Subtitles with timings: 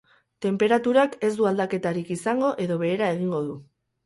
[0.45, 3.61] Tenperaturak ez du aldaketarik izango edo behera egingo du.